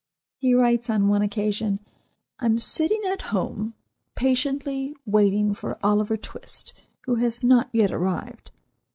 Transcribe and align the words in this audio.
He 0.39 0.55
writes 0.55 0.89
on 0.89 1.09
one 1.09 1.21
occasion: 1.21 1.79
"I 2.39 2.45
am 2.47 2.57
sitting 2.57 3.03
at 3.05 3.21
home, 3.21 3.75
patiently 4.15 4.95
waiting 5.05 5.53
for 5.53 5.77
Oliver 5.83 6.17
Twist, 6.17 6.73
who 7.01 7.17
has 7.17 7.43
not 7.43 7.69
yet 7.71 7.91
arrived." 7.91 8.49